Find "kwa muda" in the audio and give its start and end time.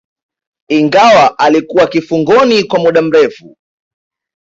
2.63-3.01